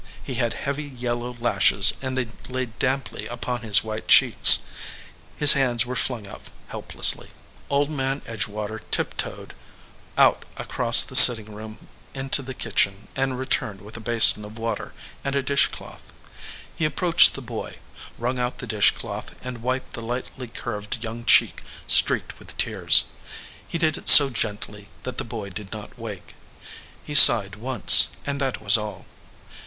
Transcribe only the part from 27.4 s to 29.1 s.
once, and that was all.